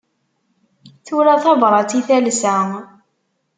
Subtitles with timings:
[1.09, 2.57] Tura tabrat i talsa.